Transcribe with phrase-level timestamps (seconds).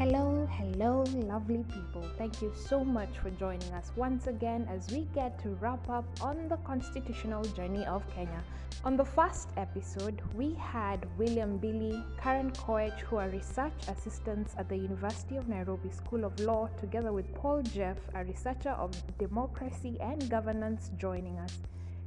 [0.00, 2.02] Hello, hello, lovely people.
[2.16, 6.06] Thank you so much for joining us once again as we get to wrap up
[6.22, 8.42] on the constitutional journey of Kenya.
[8.82, 14.70] On the first episode, we had William Billy, Karen Koech, who are research assistants at
[14.70, 19.98] the University of Nairobi School of Law, together with Paul Jeff, a researcher of democracy
[20.00, 21.58] and governance, joining us.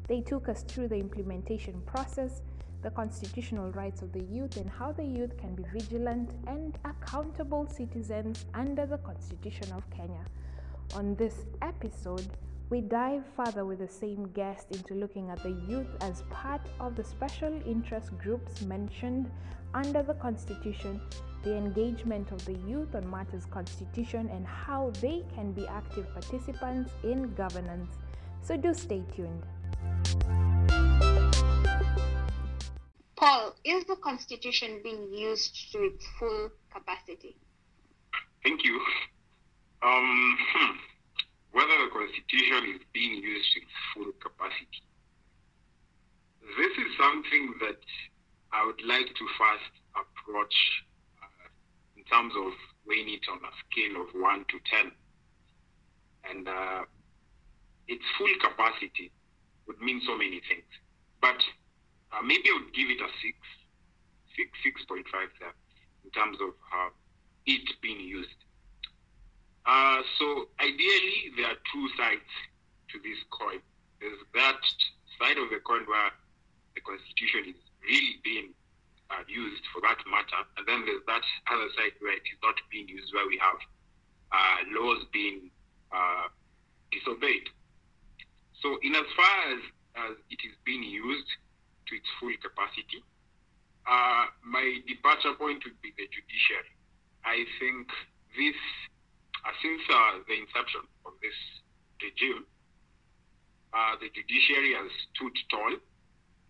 [0.07, 2.41] They took us through the implementation process
[2.83, 7.65] the constitutional rights of the youth and how the youth can be vigilant and accountable
[7.65, 10.25] citizens under the Constitution of Kenya.
[10.95, 12.27] On this episode,
[12.69, 16.95] we dive further with the same guest into looking at the youth as part of
[16.95, 19.31] the special interest groups mentioned
[19.73, 20.99] under the Constitution,
[21.43, 26.91] the engagement of the youth on matters constitution, and how they can be active participants
[27.03, 27.89] in governance.
[28.41, 30.42] So do stay tuned.
[33.23, 37.37] Paul, is the Constitution being used to its full capacity?
[38.43, 38.75] Thank you.
[39.81, 40.75] Um, hmm.
[41.53, 44.83] Whether the Constitution is being used to its full capacity.
[46.57, 47.79] This is something that
[48.51, 50.55] I would like to first approach
[51.23, 51.47] uh,
[51.95, 52.51] in terms of
[52.85, 54.91] weighing it on a scale of 1 to 10.
[56.29, 56.83] And uh,
[57.87, 59.13] its full capacity
[59.67, 60.67] would mean so many things.
[61.21, 61.39] But
[62.13, 63.37] uh, maybe I would give it a six,
[64.37, 65.53] six, six point five there
[66.05, 66.89] in terms of uh,
[67.45, 68.37] it being used.
[69.65, 72.29] Uh, so ideally, there are two sides
[72.91, 73.59] to this coin.
[73.99, 74.59] There's that
[75.17, 76.11] side of the coin where
[76.75, 78.53] the constitution is really being
[79.09, 82.55] uh, used for that matter, and then there's that other side where it is not
[82.71, 83.59] being used, where we have
[84.31, 85.49] uh, laws being
[85.91, 86.27] uh,
[86.91, 87.47] disobeyed.
[88.61, 89.61] So, in as far as,
[89.95, 91.27] as it is being used,
[91.87, 93.03] to its full capacity.
[93.83, 96.71] Uh, my departure point would be the judiciary.
[97.27, 97.87] I think
[98.35, 98.55] this,
[99.43, 101.35] uh, since uh, the inception of this
[101.99, 102.47] regime,
[103.75, 105.73] uh, the judiciary has stood tall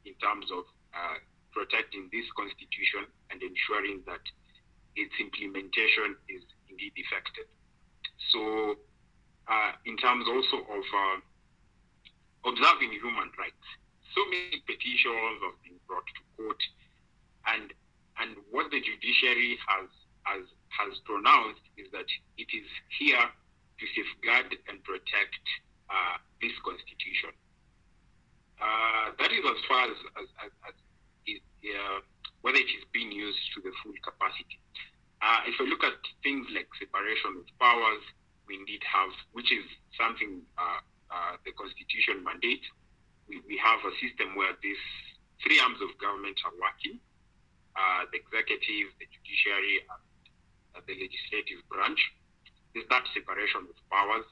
[0.06, 1.18] in terms of uh,
[1.54, 4.22] protecting this constitution and ensuring that
[4.94, 7.50] its implementation is indeed effective.
[8.30, 8.78] So,
[9.50, 10.86] uh, in terms also of
[12.46, 13.68] observing human rights,
[14.14, 16.62] so many petitions have been brought to court,
[17.50, 17.74] and
[18.22, 19.90] and what the judiciary has
[20.30, 22.08] has has pronounced is that
[22.38, 23.26] it is here
[23.80, 25.46] to safeguard and protect
[25.90, 27.34] uh, this constitution.
[28.62, 30.76] Uh, that is as far as, as, as, as
[31.26, 31.42] it,
[31.74, 32.00] uh,
[32.46, 34.62] whether it is being used to the full capacity.
[35.20, 38.04] Uh, if I look at things like separation of powers,
[38.48, 39.66] we indeed have, which is
[40.00, 40.80] something uh,
[41.12, 42.68] uh, the constitution mandates
[43.28, 44.80] we, we have a system where these
[45.44, 47.00] three arms of government are working
[47.76, 50.04] uh, the executive, the judiciary, and
[50.78, 52.00] uh, the legislative branch.
[52.74, 54.26] There's that separation of powers.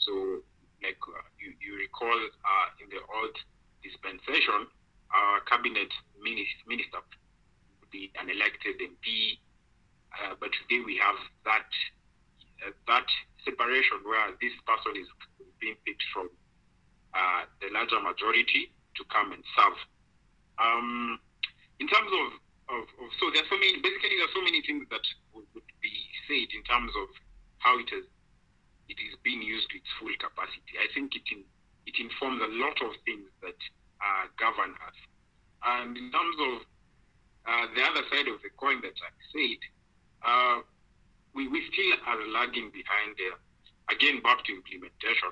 [0.00, 0.44] So,
[0.80, 3.36] like uh, you, you recall uh, in the old
[3.80, 4.68] dispensation,
[5.12, 7.00] our cabinet minister
[7.80, 9.40] would be an elected MP,
[10.12, 11.68] uh, but today we have that
[12.64, 13.08] uh, that
[13.44, 15.08] separation where this person is
[15.60, 16.28] being picked from
[17.16, 19.78] uh, the larger majority to come and serve.
[20.60, 21.18] Um,
[21.80, 22.26] in terms of,
[22.76, 25.48] of, of, so there are so many, basically there are so many things that would,
[25.56, 25.94] would be
[26.28, 27.08] said in terms of
[27.64, 28.04] how it is,
[28.92, 30.76] it is being used to its full capacity.
[30.76, 31.40] I think it, in,
[31.88, 33.60] it informs a lot of things that
[34.00, 34.98] uh, govern us.
[35.64, 36.54] And in terms of
[37.48, 39.60] uh, the other side of the coin that I said,
[40.20, 40.56] uh,
[41.34, 43.36] we, we still are lagging behind there.
[43.92, 45.30] Again, back to implementation,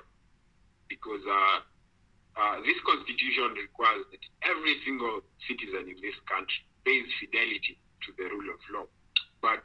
[0.87, 1.59] because uh,
[2.35, 8.27] uh, this constitution requires that every single citizen in this country pays fidelity to the
[8.27, 8.87] rule of law.
[9.39, 9.63] But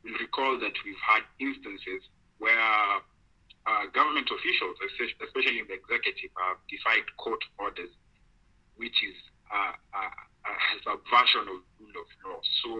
[0.00, 2.02] we recall that we've had instances
[2.40, 2.56] where
[3.68, 7.92] uh, government officials, especially in the executive, have defied court orders,
[8.80, 9.14] which is
[9.52, 10.52] uh, uh, a
[10.82, 12.40] subversion of rule of law.
[12.64, 12.70] So,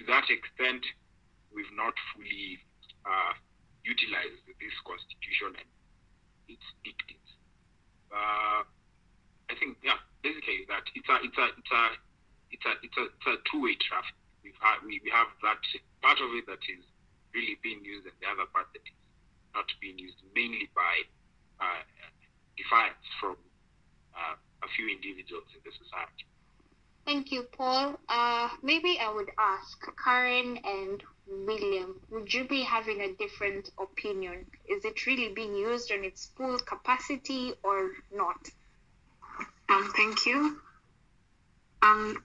[0.00, 0.82] to that extent,
[1.54, 2.58] we've not fully
[3.04, 3.32] uh,
[3.84, 5.70] utilized this constitution and
[6.48, 7.19] its dictates
[8.10, 8.62] uh,
[9.50, 11.82] I think yeah, basically that it's a it's a it's a
[12.50, 14.14] it's a it's a, it's a two way traffic.
[14.42, 15.60] We've had we, we have that
[16.02, 16.82] part of it that is
[17.34, 18.98] really being used, and the other part that is
[19.54, 20.94] not being used, mainly by
[21.58, 21.82] uh,
[22.56, 23.36] defiance from
[24.14, 26.26] uh, a few individuals in the society.
[27.06, 27.98] Thank you, Paul.
[28.08, 34.46] Uh, maybe I would ask Karen and William, would you be having a different opinion?
[34.68, 38.48] Is it really being used on its full capacity or not?
[39.68, 40.60] Um, thank you.
[41.82, 42.24] Um,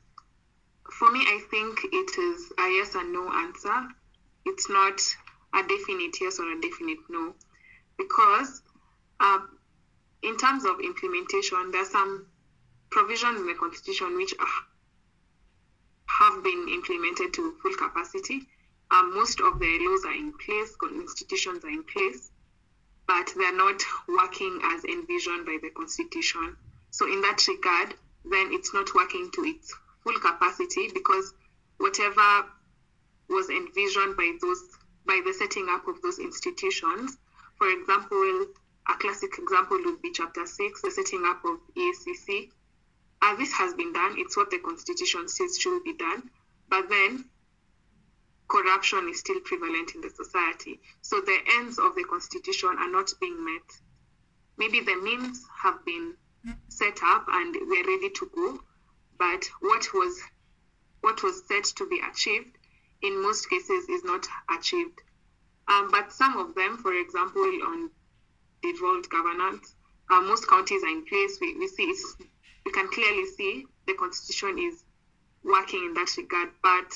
[0.91, 3.87] for me, I think it is a yes and no answer.
[4.45, 5.01] it's not
[5.53, 7.33] a definite yes or a definite no,
[7.97, 8.61] because
[9.19, 9.39] uh,
[10.23, 12.25] in terms of implementation, there are some
[12.91, 14.47] provisions in the constitution which are,
[16.07, 18.47] have been implemented to full capacity.
[18.95, 22.31] Um, most of the laws are in place, institutions are in place,
[23.05, 26.55] but they're not working as envisioned by the constitution.
[26.91, 27.93] So, in that regard,
[28.23, 31.33] then it's not working to its full capacity because
[31.77, 32.45] whatever
[33.27, 34.63] was envisioned by those
[35.05, 37.17] by the setting up of those institutions.
[37.57, 38.47] For example,
[38.87, 42.49] a classic example would be Chapter 6, the setting up of EACC.
[43.21, 46.29] As this has been done, it's what the Constitution says should be done,
[46.69, 47.25] but then
[48.47, 50.79] corruption is still prevalent in the society.
[51.01, 53.69] So the ends of the Constitution are not being met.
[54.57, 56.15] Maybe the means have been
[56.69, 58.59] set up and we're ready to go,
[59.17, 60.21] but what was
[61.01, 62.57] what was set to be achieved
[63.01, 64.25] in most cases is not
[64.57, 64.99] achieved.
[65.67, 67.91] Um, but some of them, for example, on
[68.61, 69.75] devolved governance,
[70.11, 71.37] uh, most counties are in place.
[71.39, 72.15] We, we see it's,
[72.65, 74.83] we can clearly see the constitution is
[75.43, 76.93] working in that regard, but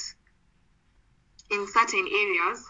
[1.52, 2.66] in certain areas,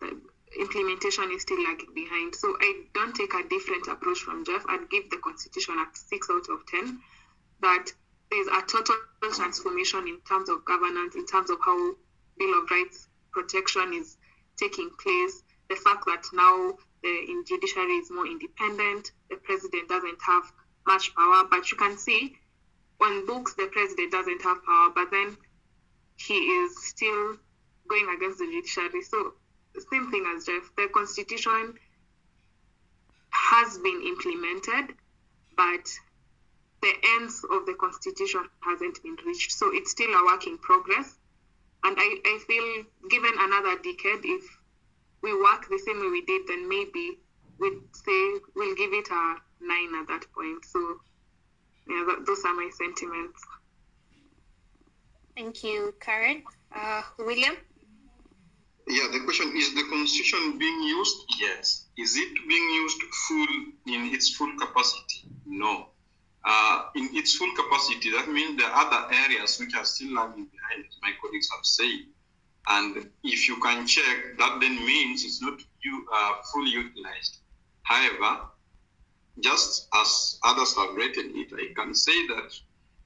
[0.00, 0.20] the
[0.60, 2.34] implementation is still lagging behind.
[2.34, 4.64] So I don't take a different approach from Jeff.
[4.68, 7.00] I'd give the constitution a six out of ten.
[7.60, 7.86] That
[8.30, 8.96] there's a total
[9.32, 11.94] transformation in terms of governance, in terms of how
[12.38, 14.16] Bill of Rights protection is
[14.56, 20.42] taking place, the fact that now the judiciary is more independent, the president doesn't have
[20.86, 22.36] much power, but you can see
[23.00, 25.36] on books the president doesn't have power, but then
[26.16, 27.36] he is still
[27.88, 29.02] going against the judiciary.
[29.02, 29.34] So
[29.90, 31.74] same thing as Jeff, the constitution
[33.30, 34.96] has been implemented,
[35.56, 35.88] but
[36.82, 39.52] the ends of the constitution hasn't been reached.
[39.52, 41.16] So it's still a work in progress.
[41.84, 44.44] And I, I feel given another decade, if
[45.22, 47.18] we work the same way we did, then maybe
[47.58, 50.64] we'd say we'll give it a nine at that point.
[50.64, 51.00] So,
[51.88, 53.42] yeah, that, those are my sentiments.
[55.36, 56.42] Thank you, Karen.
[56.74, 57.56] Uh, William?
[58.88, 61.16] Yeah, the question is the constitution being used?
[61.40, 61.86] Yes.
[61.96, 63.46] Is it being used full
[63.86, 65.28] in its full capacity?
[65.46, 65.88] No
[66.44, 68.10] uh, in its full capacity.
[68.10, 71.64] That means there are other areas which are still lagging behind, as my colleagues have
[71.64, 72.00] said.
[72.68, 77.38] And if you can check, that then means it's not you, uh, fully utilized.
[77.82, 78.40] However,
[79.40, 82.52] just as others have rated it, I can say that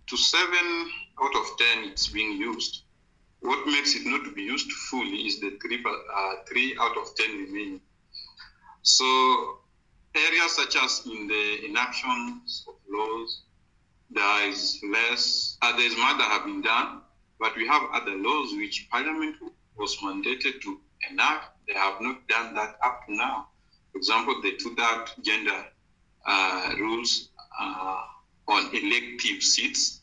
[0.08, 0.90] to seven
[1.23, 2.81] out of ten it's being used.
[3.43, 7.15] What makes it not to be used fully is the three, uh, three out of
[7.17, 7.81] ten remaining.
[8.83, 9.59] So
[10.15, 13.43] areas such as in the enactions of laws,
[14.11, 17.00] there is less, uh, there is more that have been done,
[17.41, 19.37] but we have other laws which Parliament
[19.77, 20.81] was mandated to
[21.11, 21.47] enact.
[21.67, 23.49] They have not done that up to now.
[23.91, 25.65] For example, the two-third gender
[26.27, 27.31] uh, rules
[27.61, 28.03] uh,
[28.47, 30.01] on elective seats.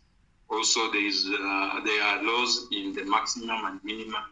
[0.49, 4.23] Also, there is uh, there are laws in the maximum and minimum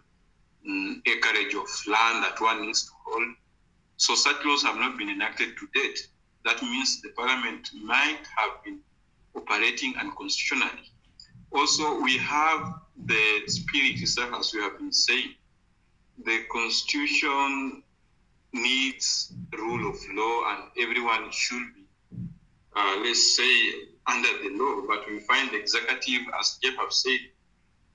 [0.68, 3.36] um, acreage of land that one needs to hold
[3.98, 6.08] so such laws have not been enacted to date.
[6.46, 8.80] That means the parliament might have been
[9.36, 10.92] operating unconstitutionally.
[11.52, 12.76] Also, we have
[13.06, 15.34] the spirit itself, as we have been saying.
[16.26, 17.84] The constitution
[18.54, 21.87] needs rule of law, and everyone should be,
[22.78, 23.54] uh, let's say,
[24.06, 24.84] under the law.
[24.88, 27.20] But we find the executive, as Jeff have said,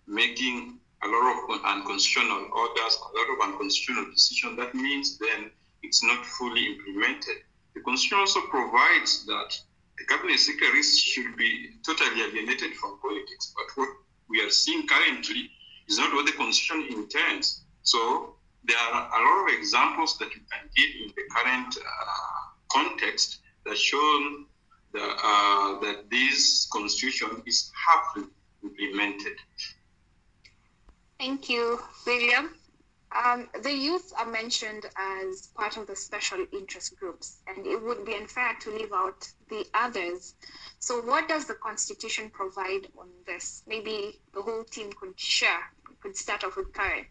[0.07, 4.57] making a lot of unconstitutional orders, a lot of unconstitutional decisions.
[4.59, 5.51] That means then
[5.83, 7.39] it's not fully implemented.
[7.75, 9.59] The Constitution also provides that
[9.99, 13.55] the cabinet secretaries should be totally alienated from politics.
[13.57, 13.89] But what
[14.29, 15.51] we are seeing currently
[15.89, 17.63] is not what the Constitution intends.
[17.83, 18.35] So
[18.65, 23.39] there are a lot of examples that you can give in the current uh, context
[23.65, 24.45] that show
[24.93, 28.25] the, uh, that this Constitution is half
[28.63, 29.39] implemented.
[31.19, 32.55] Thank you, William.
[33.15, 38.07] Um, the youth are mentioned as part of the special interest groups, and it would
[38.07, 40.35] be unfair to leave out the others.
[40.79, 43.63] So, what does the Constitution provide on this?
[43.67, 45.71] Maybe the whole team could share.
[46.01, 47.07] could start off with Karen.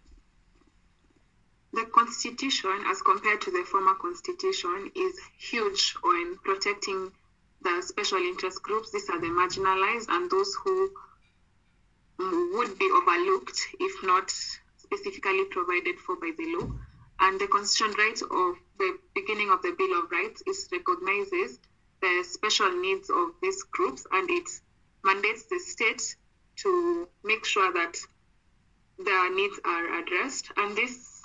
[1.74, 7.12] The Constitution, as compared to the former Constitution, is huge on protecting
[7.64, 8.92] the special interest groups.
[8.92, 10.92] These are the marginalized and those who
[12.20, 14.32] would be overlooked if not
[14.78, 16.72] specifically provided for by the law.
[17.20, 21.60] And the constitutional right of the beginning of the Bill of Rights is recognizes
[22.02, 24.50] the special needs of these groups and it
[25.04, 26.16] mandates the state
[26.58, 27.98] to make sure that
[28.98, 30.52] their needs are addressed.
[30.58, 31.22] And these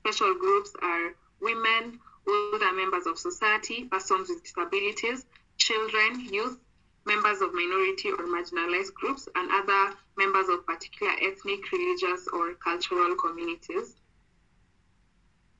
[0.00, 5.24] special groups are women, older members of society, persons with disabilities,
[5.60, 6.58] children, youth,
[7.06, 13.14] members of minority or marginalized groups, and other members of particular ethnic, religious, or cultural
[13.14, 13.94] communities.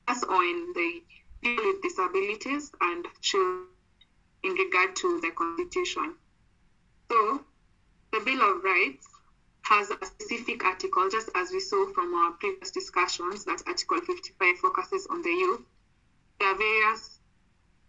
[0.07, 1.03] As on the
[1.41, 3.67] people with disabilities and children
[4.43, 6.15] in regard to the Constitution.
[7.09, 7.41] So,
[8.11, 9.07] the Bill of Rights
[9.63, 14.57] has a specific article, just as we saw from our previous discussions, that Article 55
[14.57, 15.61] focuses on the youth.
[16.39, 17.20] There are various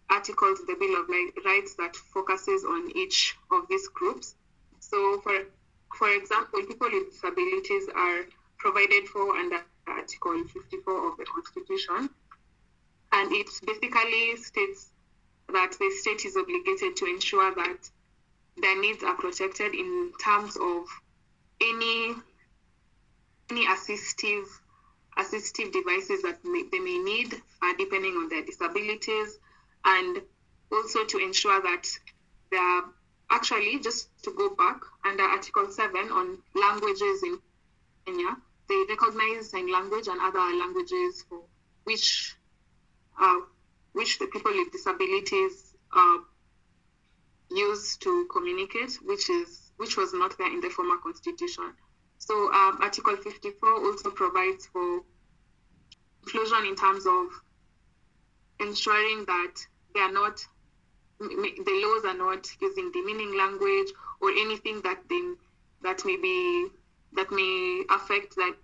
[0.09, 1.09] articles in the Bill of
[1.45, 4.35] Rights that focuses on each of these groups.
[4.79, 5.33] So, for
[5.97, 8.25] for example, people with disabilities are
[8.57, 12.09] provided for under Article 54 of the Constitution,
[13.11, 14.89] and it basically states
[15.49, 17.89] that the state is obligated to ensure that
[18.57, 20.85] their needs are protected in terms of
[21.61, 22.15] any
[23.51, 24.45] any assistive
[25.17, 29.37] assistive devices that may, they may need uh, depending on their disabilities
[29.85, 30.21] and
[30.71, 31.87] also to ensure that
[32.51, 32.83] they are
[33.29, 37.39] actually just to go back under article 7 on languages in
[38.05, 38.37] kenya
[38.69, 41.41] they recognize sign language and other languages for
[41.83, 42.35] which
[43.19, 43.39] uh,
[43.93, 46.17] which the people with disabilities uh,
[47.51, 51.73] use to communicate which is which was not there in the former constitution.
[52.17, 55.01] So um, Article 54 also provides for
[56.23, 57.27] inclusion in terms of
[58.59, 59.55] ensuring that
[59.93, 60.45] they are not
[61.19, 63.87] the laws are not using demeaning language
[64.19, 65.21] or anything that they,
[65.81, 66.67] that may be
[67.13, 68.55] that may affect that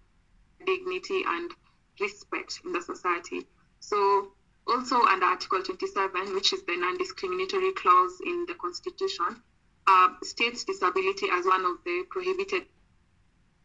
[0.66, 1.52] dignity and
[2.00, 3.46] respect in the society.
[3.80, 4.32] So
[4.68, 9.42] also under Article 27, which is the non-discriminatory clause in the Constitution,
[9.88, 12.64] uh, states disability as one of the prohibited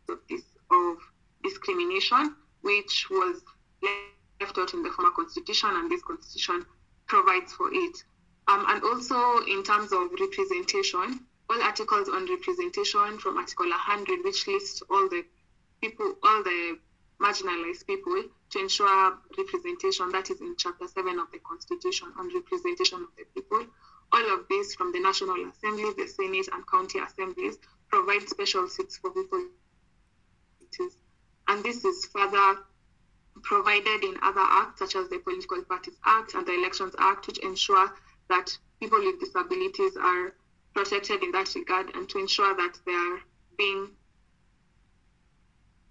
[0.09, 0.97] of, this, of
[1.42, 3.42] discrimination, which was
[3.83, 6.64] left out in the former constitution, and this constitution
[7.14, 7.97] provides for it.
[8.49, 14.47] Um, and also in terms of representation, all articles on representation from Article 100, which
[14.49, 15.25] lists all the
[15.80, 16.78] people, all the
[17.23, 20.11] marginalized people to ensure representation.
[20.11, 23.64] That is in Chapter 7 of the Constitution on representation of the people.
[24.12, 27.56] All of this from the National Assembly, the Senate, and county assemblies
[27.88, 29.47] provide special seats for people.
[31.47, 32.59] And this is further
[33.43, 37.38] provided in other acts, such as the Political Parties Act and the Elections Act, which
[37.38, 37.93] ensure
[38.29, 40.35] that people with disabilities are
[40.75, 43.21] protected in that regard and to ensure that they are
[43.57, 43.91] being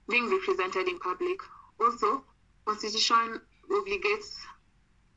[0.09, 1.39] being represented in public.
[1.79, 2.23] Also,
[2.65, 3.39] Constitution
[3.71, 4.35] obligates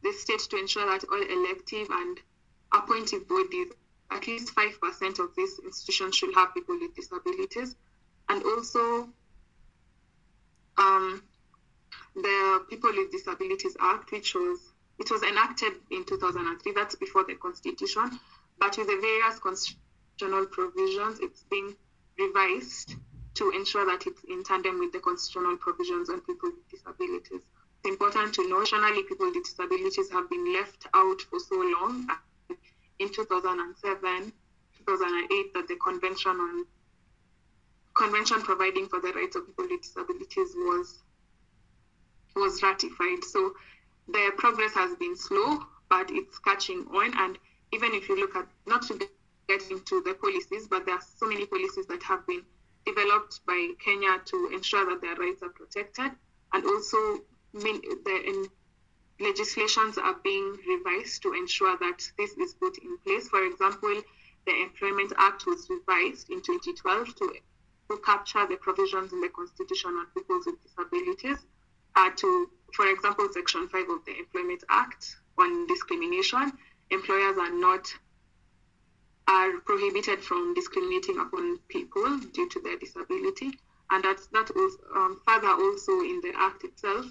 [0.02, 2.21] the state to ensure that all elective and
[2.73, 3.73] appointive bodies,
[4.11, 7.75] at least 5% of these institutions should have people with disabilities.
[8.28, 9.09] And also,
[10.78, 11.23] um,
[12.16, 14.58] the People with Disabilities Act, which was
[14.99, 16.73] it was enacted in 2003.
[16.73, 18.18] That's before the Constitution,
[18.58, 21.76] but with the various constitutional provisions, it's being
[22.18, 22.94] revised
[23.35, 27.42] to ensure that it's in tandem with the constitutional provisions on people with disabilities.
[27.85, 32.08] It's important to know, traditionally, people with disabilities have been left out for so long
[32.99, 34.32] in 2007,
[34.78, 36.64] 2008 that the convention on
[37.94, 41.02] convention providing for the rights of people with disabilities was
[42.37, 43.25] was ratified.
[43.25, 43.55] So
[44.09, 47.12] the progress has been slow, but it's catching on.
[47.19, 47.38] And
[47.73, 48.99] even if you look at not to
[49.49, 52.43] get into the policies, but there are so many policies that have been
[52.85, 56.12] developed by Kenya to ensure that their rights are protected,
[56.52, 57.21] and also
[57.52, 58.49] the
[59.19, 63.28] legislations are being revised to ensure that this is put in place.
[63.28, 64.02] For example,
[64.47, 67.35] the Employment Act was revised in 2012 to,
[67.90, 71.47] to capture the provisions in the Constitution on people with disabilities.
[71.96, 76.52] Uh, to, for example, Section 5 of the Employment Act on discrimination,
[76.90, 77.88] employers are not
[79.28, 83.50] are prohibited from discriminating upon people due to their disability,
[83.90, 84.50] and that's that
[84.94, 87.06] um, further also in the Act itself.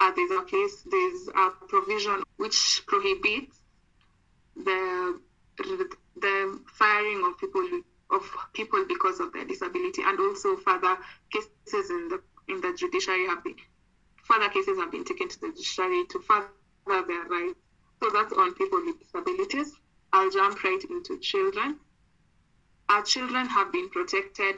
[0.00, 3.60] Uh, there's a case, there's a provision which prohibits
[4.56, 5.20] the
[6.20, 7.68] the firing of people
[8.10, 8.22] of
[8.54, 10.96] people because of their disability, and also further
[11.30, 13.56] cases in the in the judiciary have been
[14.26, 17.58] further cases have been taken to the judiciary to further their rights.
[18.02, 19.72] So that's on people with disabilities.
[20.12, 21.78] I'll jump right into children.
[22.88, 24.56] Our children have been protected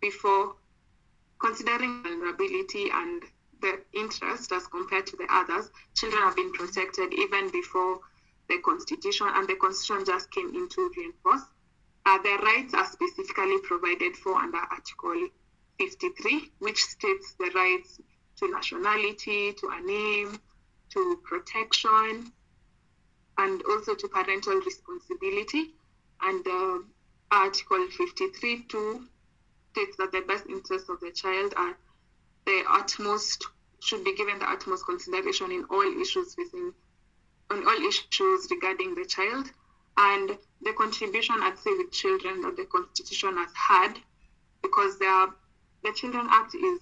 [0.00, 0.56] before
[1.38, 3.22] considering vulnerability and
[3.60, 5.70] the interest as compared to the others.
[5.94, 8.00] Children have been protected even before
[8.48, 11.42] the Constitution, and the Constitution just came into reinforce.
[12.06, 15.28] Uh, their rights are specifically provided for under Article
[15.78, 18.00] 53, which states the rights
[18.38, 20.38] to nationality, to a name,
[20.90, 22.32] to protection,
[23.38, 25.74] and also to parental responsibility.
[26.22, 26.78] And uh,
[27.30, 29.06] Article 53.2
[29.72, 31.76] states that the best interests of the child are
[32.46, 33.44] the utmost
[33.80, 36.72] should be given the utmost consideration in all issues facing
[37.50, 39.50] on all issues regarding the child
[39.96, 43.94] and the contribution I'd say with children that the constitution has had
[44.62, 45.28] because the
[45.82, 46.80] the Children Act is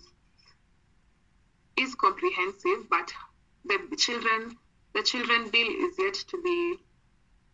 [1.76, 3.12] is comprehensive, but
[3.64, 4.56] the children
[4.94, 6.76] the children bill is yet to be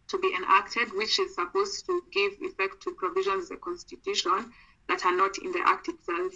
[0.09, 4.53] to be enacted, which is supposed to give effect to provisions of the constitution
[4.89, 6.33] that are not in the act itself.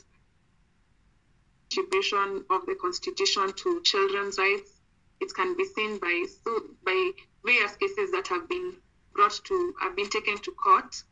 [1.75, 4.71] Contribution of the constitution to children's rights.
[5.21, 6.27] It can be seen by
[6.85, 7.11] by
[7.45, 8.77] various cases that have been
[9.15, 11.03] brought to have been taken to court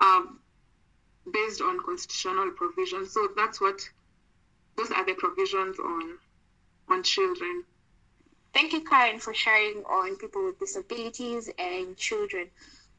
[0.00, 0.40] um,
[1.30, 3.12] based on constitutional provisions.
[3.12, 3.80] So that's what
[4.78, 6.18] those are the provisions on
[6.88, 7.64] on children.
[8.54, 12.48] Thank you, Karen, for sharing on people with disabilities and children.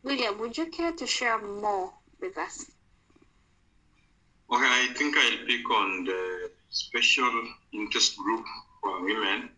[0.03, 2.65] William, would you care to share more with us?
[4.51, 7.31] Okay, I think I'll pick on the special
[7.73, 8.45] interest group
[8.81, 9.49] for women,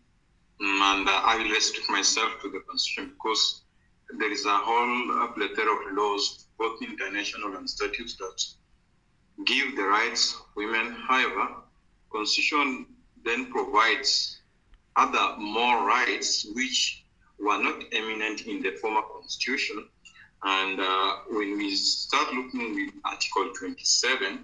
[0.60, 3.62] mm, and I will restrict myself to the Constitution because
[4.18, 8.44] there is a whole plethora of laws, both international and statutes, that
[9.44, 10.92] give the rights of women.
[11.08, 11.61] However,
[12.12, 12.86] Constitution
[13.24, 14.38] then provides
[14.96, 17.04] other more rights which
[17.38, 19.88] were not eminent in the former Constitution.
[20.44, 24.40] And uh, when we start looking with Article 27,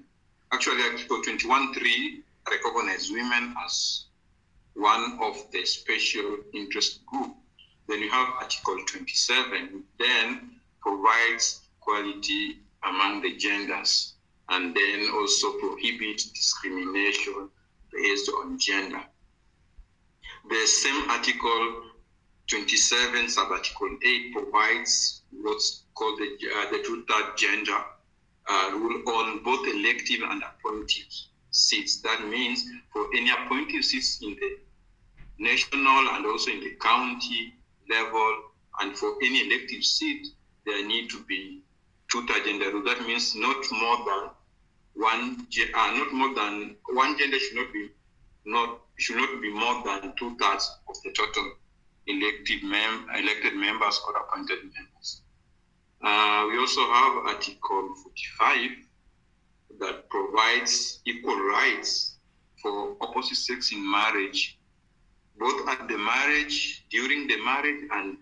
[0.52, 4.04] actually Article 21.3 recognizes women as
[4.74, 7.34] one of the special interest group.
[7.88, 14.14] Then you have Article 27, then provides equality among the genders
[14.50, 17.50] and then also prohibits discrimination
[17.92, 19.02] based on gender.
[20.48, 21.82] The same article
[22.48, 27.78] 27, subarticle 8 provides what's called the, uh, the two-third gender
[28.48, 31.12] uh, rule on both elective and appointive
[31.50, 32.00] seats.
[32.00, 34.58] That means for any appointive seats in the
[35.38, 37.54] national and also in the county
[37.90, 38.42] level,
[38.80, 40.28] and for any elective seat,
[40.64, 41.62] there need to be
[42.10, 42.84] two-third gender rule.
[42.84, 44.30] That means not more than
[44.98, 47.88] one, uh, not more than one gender should not be
[48.44, 51.52] not should not be more than two thirds of the total
[52.06, 55.22] elected mem- elected members or appointed members.
[56.02, 58.70] Uh, we also have Article 45
[59.80, 62.16] that provides equal rights
[62.60, 64.58] for opposite sex in marriage,
[65.38, 68.16] both at the marriage, during the marriage, and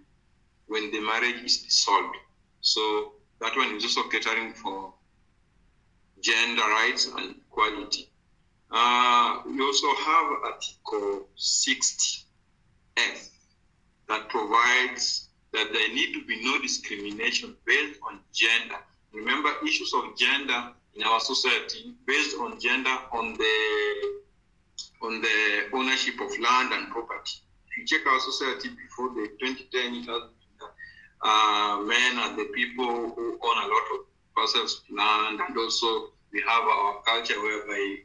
[0.67, 2.17] when the marriage is dissolved.
[2.61, 4.93] So that one is also catering for
[6.21, 8.09] gender rights and equality.
[8.71, 12.25] Uh, we also have Article 60F
[14.09, 18.77] that provides that there need to be no discrimination based on gender.
[19.13, 24.17] Remember, issues of gender in our society based on gender on the
[25.03, 27.39] on the ownership of land and property.
[27.71, 30.23] If you check our society before the 2010, it has
[31.23, 34.07] uh, men are the people who own a lot of
[34.55, 37.97] of land, and also we have our culture whereby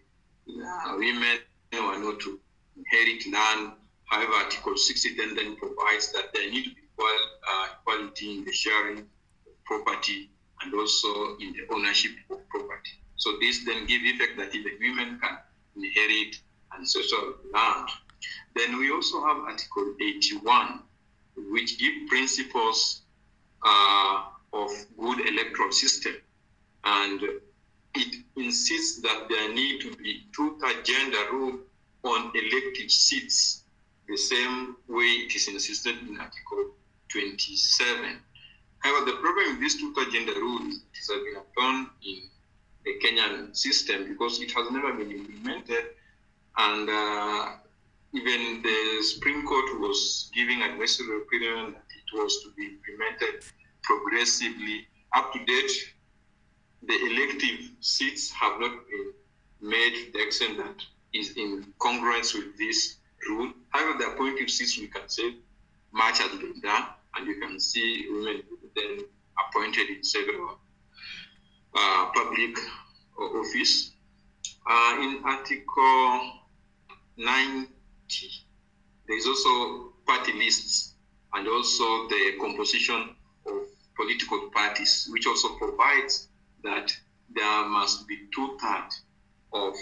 [0.49, 1.39] uh, women
[1.73, 2.39] are not to
[2.77, 3.73] inherit land.
[4.05, 7.07] However, Article 60 then, then provides that there need to be equal,
[7.49, 10.29] uh, equality in the sharing of property
[10.61, 12.91] and also in the ownership of property.
[13.15, 15.37] So this then give effect that even women can
[15.75, 16.35] inherit
[16.77, 17.89] ancestral land.
[18.55, 20.79] Then we also have Article 81,
[21.51, 23.01] which give principles
[23.65, 24.23] uh,
[24.53, 26.13] of good electoral system.
[26.83, 27.21] And
[27.95, 31.59] it insists that there need to be two-third gender rule
[32.03, 33.63] on elected seats,
[34.07, 36.71] the same way it is insisted in Article
[37.09, 38.19] 27.
[38.79, 42.29] However, the problem with this two-third gender rule is it has been upon in
[42.83, 45.85] the Kenyan system because it has never been implemented,
[46.57, 47.51] and uh,
[48.13, 53.45] even the Supreme Court was giving advisory opinion that it was to be implemented
[53.83, 54.87] progressively.
[55.15, 55.93] Up to date,
[56.83, 59.13] the elective seats have not been
[59.61, 62.97] made the extent that is in congruence with this
[63.29, 63.51] rule.
[63.69, 65.35] However, the appointed seats, we can say
[65.91, 68.41] much has been done, and you can see women
[68.75, 68.99] then
[69.47, 70.57] appointed in several
[71.75, 72.57] uh, public
[73.19, 73.91] office.
[74.69, 76.31] Uh, in Article
[77.17, 77.67] 90,
[79.07, 80.93] there is also party lists
[81.33, 83.15] and also the composition
[83.47, 83.53] of
[83.95, 86.27] political parties, which also provides
[86.63, 86.91] that
[87.33, 89.01] there must be two thirds
[89.53, 89.73] of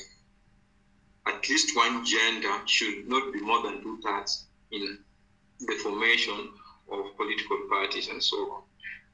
[1.27, 4.97] at least one gender should not be more than two thirds in
[5.59, 6.49] the formation
[6.91, 8.61] of political parties and so on.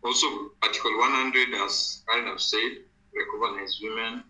[0.04, 0.28] Also,
[0.62, 2.84] Article 100, as I have said,
[3.16, 4.24] recognize women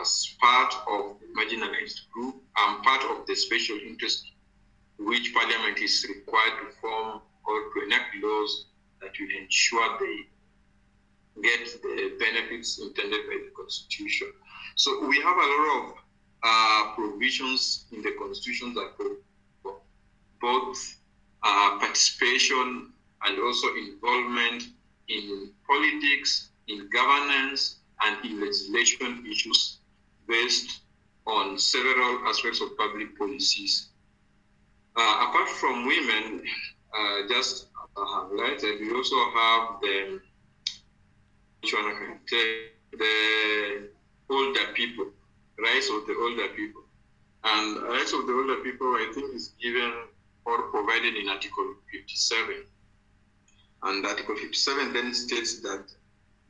[0.00, 4.32] as part of the marginalized group and part of the special interest
[4.98, 8.66] which Parliament is required to form or to enact laws
[9.00, 10.26] that will ensure they
[11.40, 14.28] get the benefits intended by the Constitution.
[14.76, 15.94] So we have a lot of
[16.44, 18.92] uh, provisions in the Constitution that
[20.40, 20.96] both
[21.42, 22.92] uh, participation
[23.24, 24.64] and also involvement
[25.08, 29.78] in politics, in governance, and in legislation issues
[30.28, 30.80] based
[31.26, 33.90] on several aspects of public policies.
[34.96, 36.42] Uh, apart from women,
[36.94, 40.20] uh, just highlighted, we also have the
[41.62, 43.88] take, the
[44.30, 45.06] older people,
[45.58, 46.82] rights of the older people.
[47.44, 49.92] And rights of the older people, I think, is given
[50.44, 52.64] or provided in Article 57.
[53.84, 55.84] And Article 57 then states that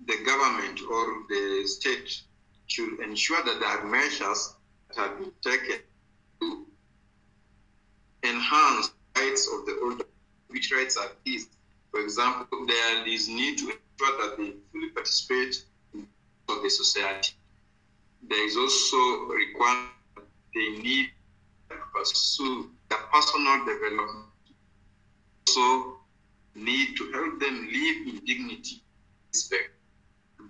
[0.06, 2.22] the government or the state
[2.66, 4.54] should ensure that there are measures
[4.88, 5.78] that have been taken
[6.40, 6.66] to
[8.24, 10.04] enhance rights of the older.
[10.48, 11.48] Which rights are these?
[11.90, 13.72] For example, there is need to
[14.02, 16.06] ensure that they fully participate in
[16.48, 17.32] the society.
[18.28, 18.96] There is also
[19.34, 19.90] requirement
[20.54, 21.08] they need
[21.70, 24.26] to pursue their personal development.
[25.48, 25.96] Also,
[26.54, 28.82] need to help them live in dignity,
[29.32, 29.70] respect,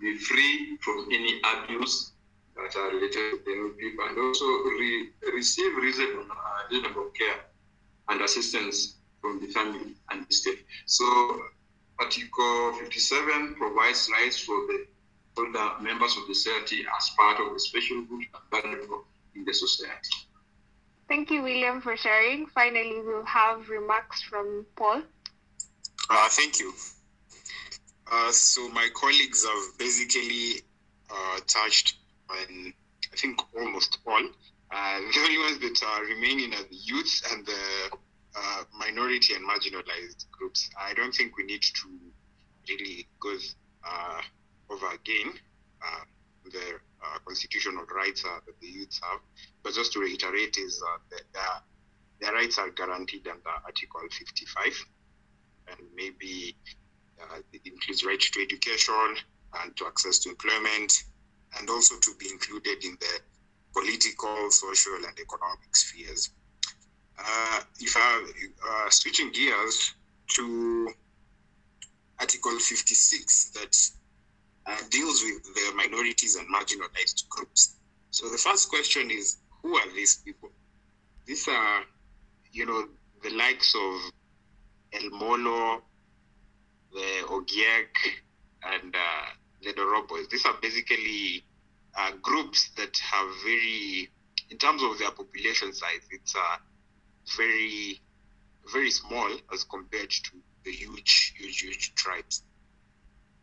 [0.01, 2.13] be free from any abuse
[2.57, 7.45] that are related to the people, and also re- receive reasonable, uh, reasonable care
[8.09, 10.65] and assistance from the family and the state.
[10.87, 11.05] So,
[11.99, 14.87] Article 57 provides rights for the
[15.39, 20.11] older members of the society as part of the special group vulnerable in the society.
[21.09, 22.47] Thank you, William, for sharing.
[22.47, 25.03] Finally, we'll have remarks from Paul.
[26.11, 26.73] Uh, thank you.
[28.11, 30.63] Uh, so my colleagues have basically
[31.11, 31.97] uh, touched
[32.31, 32.73] on,
[33.13, 34.23] I think, almost all.
[34.71, 37.91] Uh, the only ones that are remaining are the youth and the
[38.37, 40.71] uh, minority and marginalized groups.
[40.81, 41.89] I don't think we need to
[42.69, 43.37] really go
[43.87, 44.23] uh,
[44.71, 45.35] over again
[46.45, 46.79] the
[47.25, 49.21] constitutional rights that the youths have,
[49.63, 51.43] but just to reiterate is that their,
[52.21, 54.85] their rights are guaranteed under Article 55
[55.69, 56.57] and maybe
[57.21, 59.17] uh, it includes right to education
[59.63, 61.05] and to access to employment,
[61.59, 63.21] and also to be included in the
[63.75, 66.31] political, social, and economic spheres.
[67.19, 68.33] Uh, if I
[68.69, 69.95] uh, switching gears
[70.29, 70.89] to
[72.19, 73.91] Article 56 that
[74.67, 77.77] uh, deals with the minorities and marginalized groups.
[78.11, 80.51] So the first question is, who are these people?
[81.27, 81.83] These are,
[82.53, 82.85] you know,
[83.23, 84.13] the likes of
[84.93, 85.83] El Molo,
[86.93, 87.89] the Ogiek,
[88.65, 89.27] and uh,
[89.63, 90.29] the Dorobos.
[90.31, 91.45] These are basically
[91.97, 94.11] uh, groups that have very,
[94.51, 96.57] in terms of their population size, it's uh,
[97.37, 98.01] very,
[98.73, 100.31] very small as compared to
[100.65, 102.43] the huge, huge, huge tribes.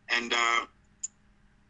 [0.08, 0.66] And uh,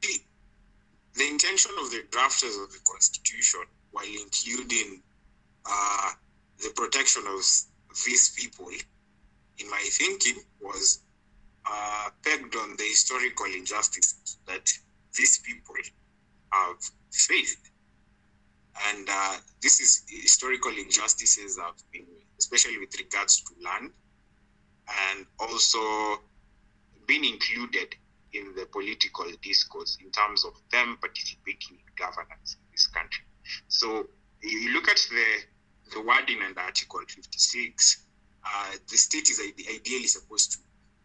[0.02, 5.02] the, intention of the drafters of the Constitution, while including
[5.66, 6.10] uh,
[6.62, 7.42] the protection of
[8.06, 8.68] these people,
[9.58, 11.00] in my thinking, was
[11.70, 14.72] uh, pegged on the historical injustice that
[15.16, 15.74] these people
[16.52, 16.76] have
[17.12, 17.69] faced.
[18.88, 22.06] And uh, this is historical injustices have been,
[22.38, 23.90] especially with regards to land,
[25.12, 26.22] and also
[27.06, 27.94] been included
[28.32, 33.24] in the political discourse in terms of them participating in governance in this country.
[33.68, 34.06] So
[34.42, 38.06] you look at the, the wording in Article 56,
[38.44, 40.58] uh, the state is ideally supposed to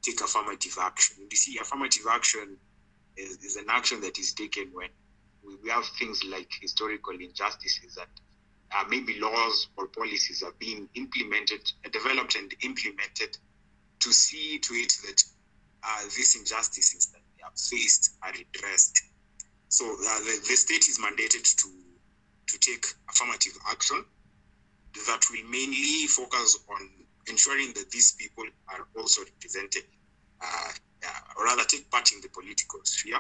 [0.04, 1.28] take affirmative action.
[1.30, 2.58] You see, affirmative action
[3.18, 4.90] is, is an action that is taken when
[5.46, 8.08] we, we have things like historical injustices that
[8.76, 13.38] uh, maybe laws or policies are being implemented, uh, developed and implemented
[14.00, 15.24] to see to it that
[15.84, 19.02] uh, these injustices that they have faced are addressed.
[19.70, 21.70] So uh, the, the state is mandated to
[22.48, 24.06] to take affirmative action
[25.08, 26.90] that will mainly focus on
[27.28, 29.82] ensuring that these people are also represented,
[30.42, 30.72] uh,
[31.04, 33.20] uh, or rather take part in the political sphere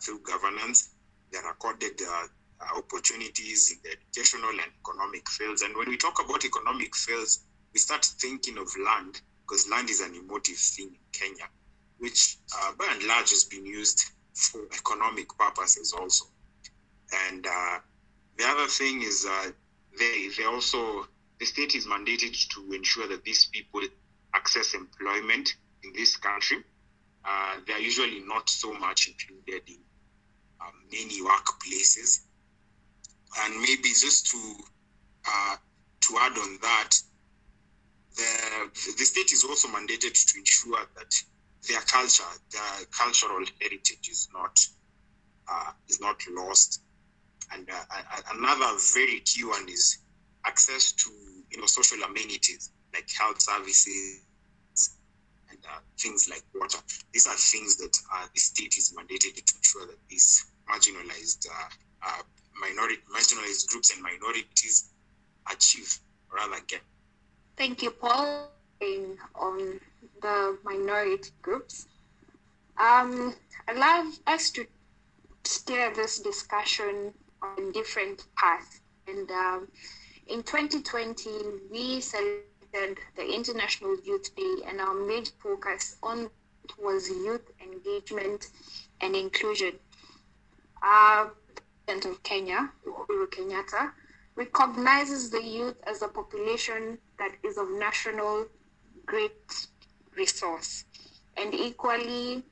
[0.00, 0.95] through governance.
[1.32, 2.26] They are accorded uh,
[2.60, 5.62] uh, opportunities in the educational and economic fields.
[5.62, 10.00] And when we talk about economic fields, we start thinking of land because land is
[10.00, 11.48] an emotive thing in Kenya,
[11.98, 16.24] which uh, by and large has been used for economic purposes also.
[17.30, 19.26] And the other thing is
[19.98, 21.06] they they also
[21.38, 23.80] the state is mandated to ensure that these people
[24.34, 26.58] access employment in this country.
[27.24, 29.78] Uh, they are usually not so much included in
[30.60, 32.20] um, many workplaces.
[33.40, 34.54] And maybe just to
[35.28, 35.56] uh,
[36.02, 36.90] to add on that,
[38.16, 41.12] the, the state is also mandated to ensure that
[41.68, 44.58] their culture, their cultural heritage is not
[45.50, 46.80] uh, is not lost.
[47.52, 48.02] And uh,
[48.34, 49.98] another very key one is
[50.44, 51.10] access to
[51.50, 54.25] you know social amenities like health services
[55.70, 56.78] uh, things like water.
[57.12, 61.68] These are things that uh, the state is mandated to ensure that these marginalized uh,
[62.06, 62.22] uh,
[62.60, 64.90] minority marginalized groups and minorities
[65.50, 65.98] achieve
[66.32, 66.80] rather get.
[67.56, 68.50] Thank you, Paul.
[69.40, 69.80] On
[70.20, 71.86] the minority groups,
[72.78, 73.34] um,
[73.66, 74.66] I'd love us to
[75.44, 78.80] steer this discussion on different paths.
[79.08, 79.68] And um,
[80.26, 81.30] in 2020,
[81.70, 82.55] we celebrated
[83.16, 86.28] the International Youth Day, and our main focus on
[86.78, 88.50] was youth engagement
[89.00, 89.72] and inclusion.
[90.82, 91.32] Our
[91.86, 93.92] President of Kenya, Uhuru Kenyatta,
[94.34, 98.46] recognizes the youth as a population that is of national
[99.06, 99.68] great
[100.16, 100.84] resource.
[101.36, 102.44] And equally,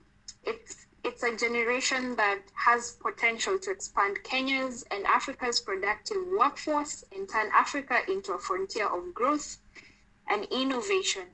[0.44, 7.28] it's it's a generation that has potential to expand Kenya's and Africa's productive workforce and
[7.28, 9.58] turn Africa into a frontier of growth
[10.28, 11.26] and innovation.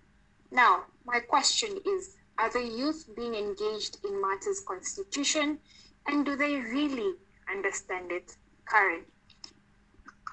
[0.50, 5.58] Now, my question is Are the youth being engaged in matters constitution
[6.06, 7.14] and do they really
[7.50, 8.36] understand it?
[8.68, 9.04] Karen.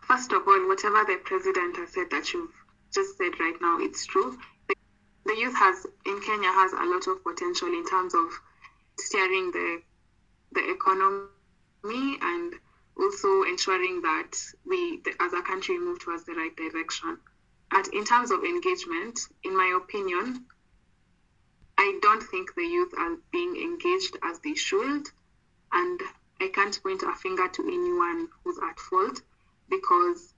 [0.03, 2.53] First of all, whatever the president has said that you've
[2.93, 4.37] just said right now, it's true.
[5.25, 8.31] The youth has in Kenya has a lot of potential in terms of
[8.97, 9.81] steering the
[10.53, 12.53] the economy and
[12.97, 14.31] also ensuring that
[14.65, 17.17] we as a country move towards the right direction.
[17.71, 20.45] And in terms of engagement, in my opinion,
[21.77, 25.09] I don't think the youth are being engaged as they should.
[25.71, 26.01] And
[26.39, 29.21] I can't point a finger to anyone who's at fault
[29.69, 30.33] because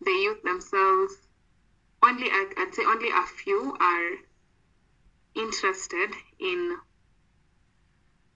[0.00, 1.14] the youth themselves,
[2.02, 4.10] only I'd say only a few are
[5.34, 6.78] interested in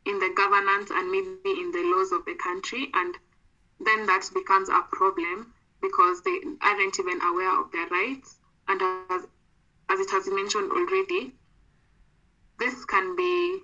[0.04, 2.90] in the governance and maybe in the laws of the country.
[2.92, 3.16] And
[3.78, 8.38] then that becomes a problem because they aren't even aware of their rights.
[8.68, 9.26] And as,
[9.90, 11.34] as it has been mentioned already,
[12.58, 13.60] this can be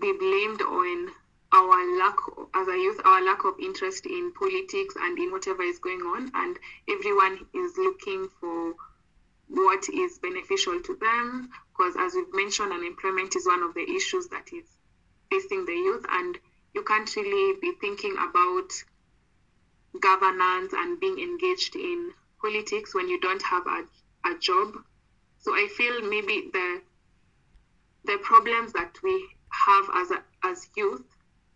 [0.00, 1.10] be blamed on
[1.52, 2.16] our lack
[2.54, 6.30] as a youth our lack of interest in politics and in whatever is going on
[6.34, 8.74] and everyone is looking for
[9.48, 14.28] what is beneficial to them because as we've mentioned unemployment is one of the issues
[14.28, 14.64] that is
[15.30, 16.38] facing the youth and
[16.74, 18.70] you can't really be thinking about
[20.00, 23.84] governance and being engaged in politics when you don't have a,
[24.28, 24.76] a job.
[25.38, 26.82] So i feel maybe the
[28.04, 31.04] the problems that we have as a, as youth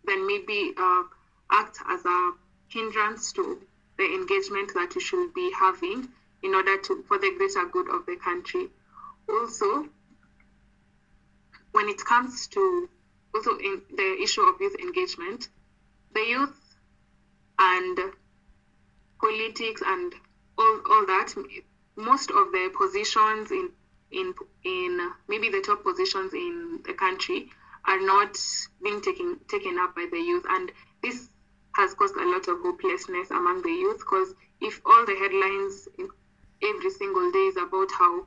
[0.05, 1.03] then maybe uh,
[1.51, 2.31] act as a
[2.67, 3.61] hindrance to
[3.97, 6.09] the engagement that we should be having
[6.41, 8.69] in order to for the greater good of the country.
[9.29, 9.87] Also
[11.71, 12.89] when it comes to
[13.33, 15.49] also in the issue of youth engagement,
[16.13, 16.75] the youth
[17.59, 17.99] and
[19.23, 20.13] politics and
[20.57, 21.33] all, all that,
[21.95, 23.69] most of the positions in
[24.11, 24.33] in
[24.63, 27.49] in maybe the top positions in the country
[27.85, 28.37] are not
[28.83, 31.29] being taken taken up by the youth, and this
[31.75, 35.87] has caused a lot of hopelessness among the youth because if all the headlines
[36.61, 38.25] every single day is about how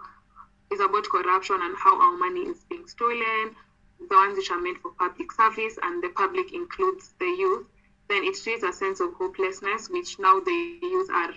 [0.73, 3.55] is about corruption and how our money is being stolen
[3.99, 7.67] the ones which are meant for public service and the public includes the youth,
[8.09, 11.35] then it creates a sense of hopelessness, which now the youth are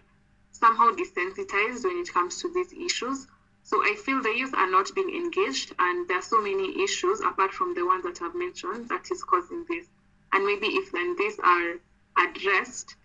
[0.52, 3.28] somehow desensitized when it comes to these issues.
[3.64, 7.22] So I feel the youth are not being engaged, and there are so many issues
[7.22, 9.88] apart from the ones that I've mentioned that is causing this.
[10.32, 11.76] And maybe if then these are
[12.18, 12.96] addressed,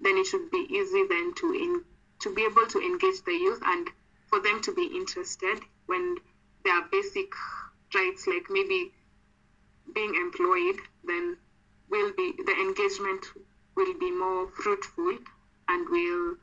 [0.00, 1.84] then it should be easy then to in,
[2.20, 3.88] to be able to engage the youth and
[4.26, 6.16] for them to be interested when
[6.64, 7.32] their basic
[7.94, 8.92] rights like maybe
[9.94, 11.36] being employed, then
[11.90, 13.24] will be the engagement
[13.76, 15.18] will be more fruitful
[15.68, 16.36] and will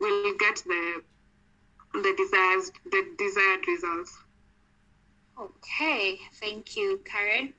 [0.00, 1.02] will get the
[1.94, 4.16] the desires the desired results.
[5.38, 7.54] Okay, thank you, Karen.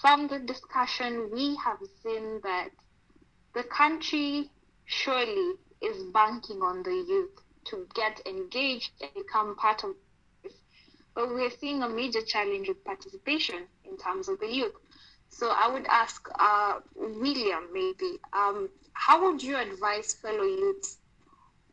[0.00, 2.70] From the discussion, we have seen that
[3.54, 4.50] the country
[4.86, 9.94] surely is banking on the youth to get engaged and become part of
[10.42, 10.54] this.
[11.14, 14.74] but we're seeing a major challenge with participation in terms of the youth.
[15.28, 20.98] So I would ask uh, William maybe, um, how would you advise fellow youths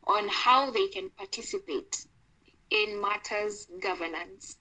[0.05, 2.05] on how they can participate
[2.69, 4.57] in matters governance?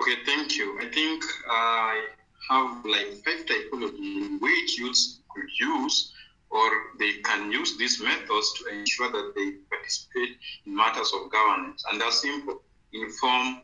[0.00, 0.78] Okay, thank you.
[0.80, 2.06] I think I
[2.50, 6.12] have like five typologies which youths could use
[6.50, 11.84] or they can use these methods to ensure that they participate in matters of governance.
[11.90, 13.60] And they're simple inform,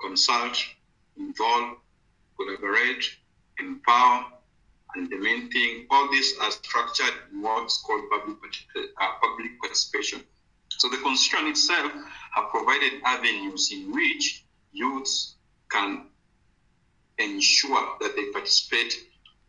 [0.00, 0.56] consult,
[1.16, 1.76] involve,
[2.36, 3.04] collaborate,
[3.58, 4.26] empower,
[4.94, 8.38] and the main thing, all these are structured in what's called public,
[8.76, 10.22] uh, public participation.
[10.68, 11.92] So the constitution itself
[12.34, 15.36] have provided avenues in which youths
[15.70, 16.06] can
[17.18, 18.94] ensure that they participate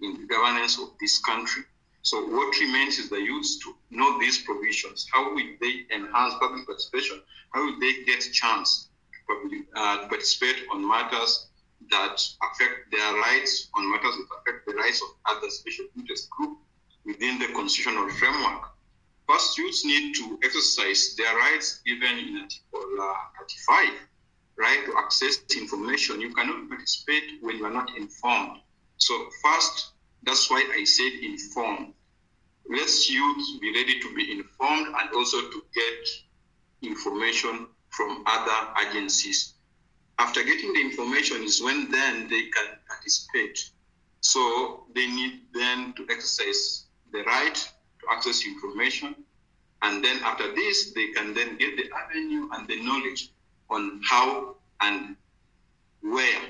[0.01, 1.63] in the governance of this country.
[2.03, 5.07] So what remains is the youths to know these provisions.
[5.11, 7.21] How will they enhance public participation?
[7.53, 11.47] How will they get chance to, public, uh, to participate on matters
[11.91, 16.61] that affect their rights, on matters that affect the rights of other special interest groups
[17.05, 18.69] within the constitutional framework?
[19.27, 23.89] First, youths need to exercise their rights even in Article uh, 35
[24.57, 26.21] right to access information.
[26.21, 28.59] You cannot participate when you are not informed.
[28.97, 29.91] So first,
[30.23, 31.93] that's why I said informed.
[32.69, 39.52] Let's youth be ready to be informed and also to get information from other agencies.
[40.23, 43.71] After getting the information is when then they can participate.
[44.21, 49.15] So they need then to exercise the right to access information.
[49.81, 53.31] And then after this, they can then get the avenue and the knowledge
[53.69, 55.17] on how and
[56.01, 56.41] where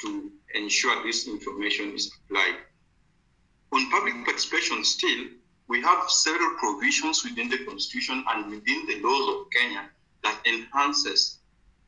[0.00, 2.56] to ensure this information is applied.
[3.70, 5.26] On public participation still,
[5.68, 9.88] we have several provisions within the constitution and within the laws of Kenya
[10.24, 11.38] that enhances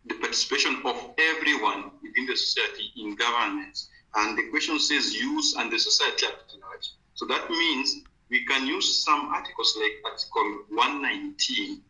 [0.07, 3.91] the participation of everyone within the society in governance.
[4.15, 6.91] And the question says use and the society at large.
[7.15, 11.81] So that means we can use some articles like Article 119,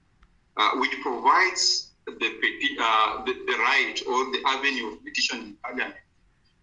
[0.56, 2.12] uh, which provides the,
[2.80, 5.94] uh, the, the, right or the avenue of petition in parliament.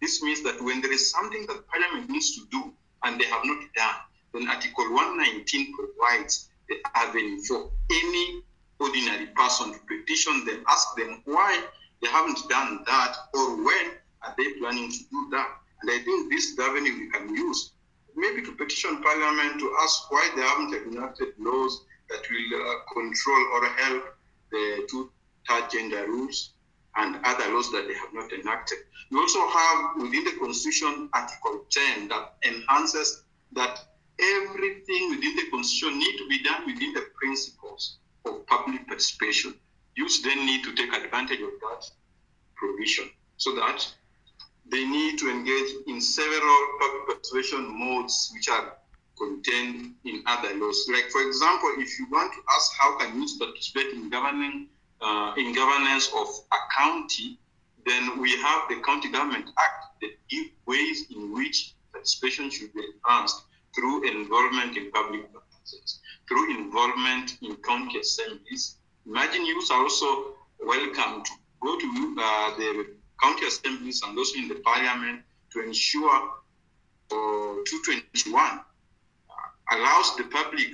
[0.00, 2.72] This means that when there is something that parliament needs to do
[3.04, 3.96] and they have not done,
[4.32, 8.42] then Article 119 provides the avenue for any
[8.80, 11.62] ordinary person to petition them, ask them why
[12.02, 15.48] they haven't done that or when are they planning to do that.
[15.82, 17.72] And I think this avenue we can use,
[18.16, 23.46] maybe to petition parliament to ask why they haven't enacted laws that will uh, control
[23.54, 24.16] or help
[24.50, 25.10] the two
[25.48, 26.52] third gender rules,
[26.96, 28.78] and other laws that they have not enacted.
[29.10, 33.78] We also have within the Constitution Article 10 that enhances that
[34.20, 39.54] everything within the Constitution need to be done within the principles of public participation.
[39.96, 41.90] Youths then need to take advantage of that
[42.56, 43.86] provision so that
[44.70, 48.76] they need to engage in several public participation modes which are
[49.18, 50.88] contained in other laws.
[50.92, 54.68] Like, for example, if you want to ask how can youth participate in governing
[55.00, 57.38] uh, in governance of a county,
[57.86, 62.82] then we have the County Government Act that give ways in which participation should be
[62.94, 63.42] enhanced
[63.74, 65.30] through involvement in public
[66.28, 68.76] through involvement in county assemblies.
[69.06, 71.30] Imagine youth are also welcome to
[71.62, 72.86] go to uh, the
[73.22, 75.22] county assemblies and also in the parliament
[75.52, 76.14] to ensure
[77.10, 78.62] uh, 221 uh,
[79.76, 80.68] allows the public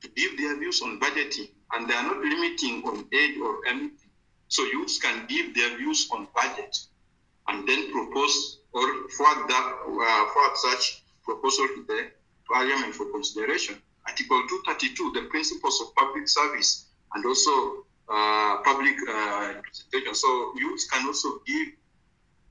[0.00, 4.10] to give their views on budgeting and they are not limiting on age or anything.
[4.48, 6.76] So youths can give their views on budget
[7.48, 12.10] and then propose or forward, that, uh, forward such proposal to the
[12.48, 13.80] parliament for consideration.
[14.06, 20.14] Article 232, the principles of public service and also uh, public uh, representation.
[20.14, 21.68] So youths can also give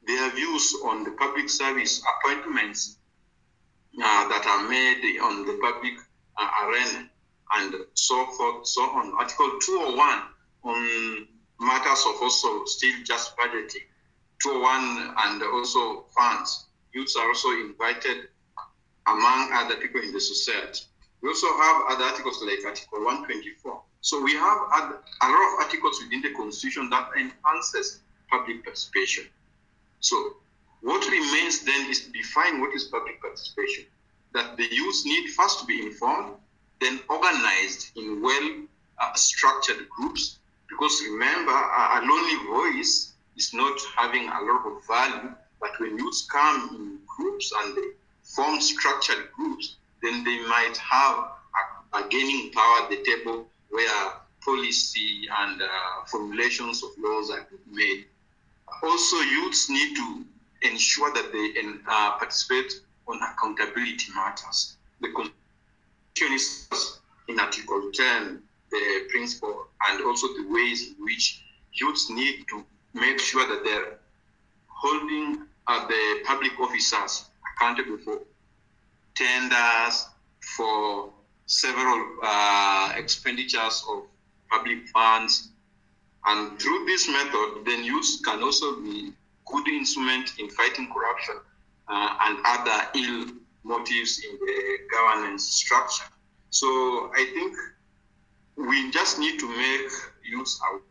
[0.07, 2.97] their views on the public service appointments
[4.01, 5.93] uh, that are made on the public
[6.37, 7.09] uh, arena
[7.57, 9.13] and so forth, so on.
[9.19, 10.21] Article 201
[10.63, 11.27] on
[11.59, 13.85] matters of also still just budgeting,
[14.41, 16.67] 201 and also funds.
[16.93, 18.29] Youths are also invited
[19.07, 20.81] among other people in the society.
[21.21, 23.81] We also have other articles like Article 124.
[24.01, 27.99] So we have a lot of articles within the Constitution that enhances
[28.29, 29.25] public participation.
[29.99, 30.37] So
[30.81, 33.85] what remains then is to define what is public participation.
[34.33, 36.33] That the youth need first to be informed,
[36.79, 38.63] then organized in well
[38.97, 40.39] uh, structured groups.
[40.67, 45.97] Because remember, a, a lonely voice is not having a lot of value, but when
[45.97, 47.89] youths come in groups and they
[48.23, 51.31] form structured groups, then they might have
[51.93, 54.11] a, gaining power at the table where
[54.43, 55.67] policy and uh,
[56.07, 58.05] formulations of laws are made.
[58.83, 60.25] Also, youths need to
[60.63, 61.53] ensure that they
[61.87, 62.73] uh, participate
[63.07, 64.77] on accountability matters.
[65.01, 66.77] The Constitution
[67.27, 68.41] in Article 10
[68.71, 71.43] the principle and also the ways in which
[71.73, 73.99] youths need to make sure that they're
[74.67, 77.25] holding uh, the public officers
[77.55, 78.19] accountable for
[79.15, 80.07] tenders,
[80.57, 81.11] for
[81.45, 84.03] several uh, expenditures of
[84.49, 85.49] public funds.
[86.25, 89.13] And through this method, then youths can also be
[89.45, 91.35] good instrument in fighting corruption
[91.87, 93.25] uh, and other ill
[93.63, 96.05] motives in the governance structure.
[96.49, 96.67] So
[97.15, 97.55] I think
[98.55, 99.91] we just need to make
[100.23, 100.81] use of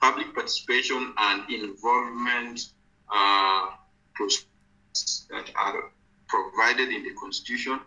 [0.00, 2.72] public participation and involvement
[3.12, 3.68] uh,
[4.14, 5.90] processes that are
[6.28, 7.80] provided in the constitution.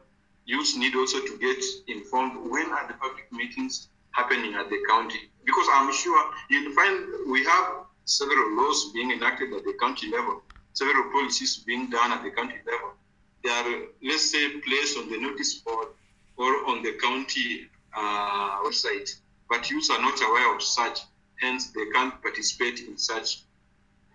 [0.45, 5.29] Youth need also to get informed when are the public meetings happening at the county
[5.45, 7.65] because I'm sure you'll find we have
[8.05, 10.41] several laws being enacted at the county level,
[10.73, 12.91] several policies being done at the county level.
[13.43, 15.87] They are, let's say, placed on the notice board
[16.37, 19.09] or on the county uh, website,
[19.49, 20.99] but youths are not aware of such,
[21.41, 23.43] hence they can't participate in such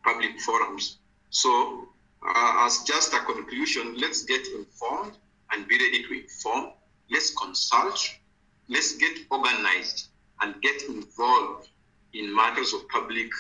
[0.04, 0.98] public forums.
[1.30, 1.83] So,
[2.24, 5.12] uh, as just a conclusion, let's get informed
[5.52, 6.72] and be ready to inform.
[7.10, 8.00] Let's consult.
[8.68, 10.08] Let's get organized
[10.40, 11.68] and get involved
[12.14, 13.30] in matters of public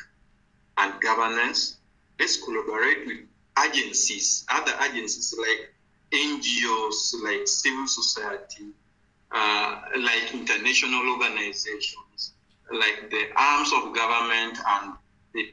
[0.78, 1.78] and governance.
[2.18, 3.18] Let's collaborate with
[3.66, 5.74] agencies, other agencies like
[6.12, 8.68] NGOs, like civil society,
[9.32, 12.34] uh, like international organizations,
[12.72, 14.92] like the arms of government and
[15.32, 15.52] the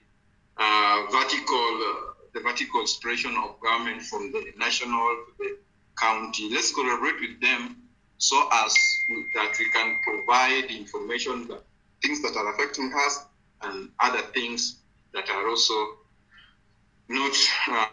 [0.58, 5.58] uh, vertical, uh, the vertical expression of government from the national to the
[6.00, 6.50] county.
[6.50, 7.78] Let's collaborate with them
[8.18, 8.74] so as
[9.36, 11.64] that we can provide information that
[12.02, 13.26] things that are affecting us
[13.64, 14.78] and other things
[15.14, 15.74] that are also
[17.10, 17.36] not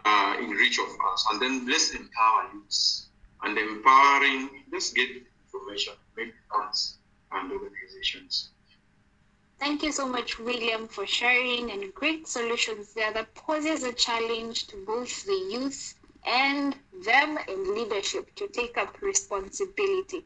[0.05, 1.25] uh, in reach of us.
[1.31, 3.05] And then let's empower youth.
[3.43, 5.09] And empowering, let's get
[5.53, 6.97] information, make funds
[7.31, 8.49] and organizations.
[9.59, 14.67] Thank you so much, William, for sharing and great solutions there that poses a challenge
[14.67, 15.95] to both the youth
[16.25, 20.25] and them in leadership to take up responsibility.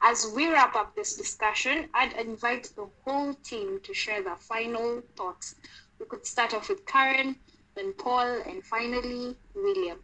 [0.00, 5.02] As we wrap up this discussion, I'd invite the whole team to share their final
[5.16, 5.56] thoughts.
[5.98, 7.34] We could start off with Karen,
[7.74, 9.98] then Paul, and finally William.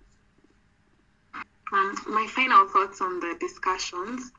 [1.73, 4.33] Um, my final thoughts on the discussions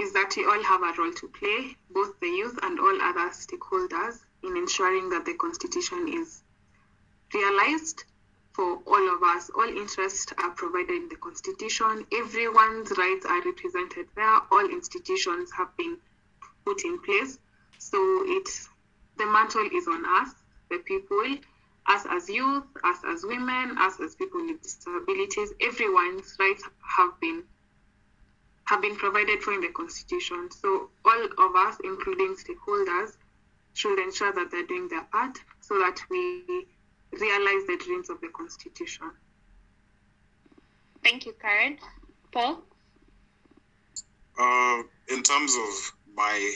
[0.00, 3.30] is that we all have a role to play, both the youth and all other
[3.30, 6.42] stakeholders, in ensuring that the Constitution is
[7.34, 8.04] realized
[8.52, 9.50] for all of us.
[9.50, 12.06] All interests are provided in the Constitution.
[12.12, 14.38] Everyone's rights are represented there.
[14.50, 15.98] All institutions have been
[16.64, 17.38] put in place.
[17.78, 18.68] So it's
[19.18, 20.34] the mantle is on us,
[20.70, 21.36] the people,
[21.86, 25.52] us as youth, us as women, us as people with disabilities.
[25.60, 26.64] Everyone's rights
[26.96, 27.42] have been
[28.70, 30.48] have been provided for in the Constitution.
[30.52, 33.16] So all of us, including stakeholders,
[33.74, 36.44] should ensure that they're doing their part so that we
[37.10, 39.10] realize the dreams of the Constitution.
[41.02, 41.78] Thank you, Karen.
[42.30, 42.62] Paul?
[44.38, 46.52] Uh, in terms of my